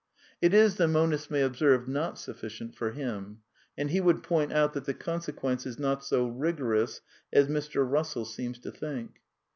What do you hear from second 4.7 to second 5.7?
that the consequence